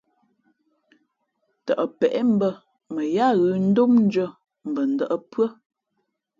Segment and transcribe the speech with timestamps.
[1.65, 2.49] Tαʼ peʼe mbᾱ
[2.93, 4.27] mα yáá ghʉ̌ ndómndʉ̄ᾱ
[4.69, 5.47] mbα ndα̌ʼ pʉ́ά.